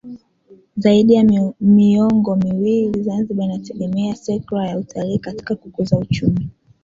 Zaidi 0.77 1.13
ya 1.13 1.23
miongo 1.61 2.35
miwili 2.35 3.03
Zanzibar 3.03 3.45
inategema 3.45 4.15
sekra 4.15 4.67
ya 4.69 4.77
utalii 4.77 5.17
katika 5.19 5.55
kukuza 5.55 5.97
uchumi 5.97 6.49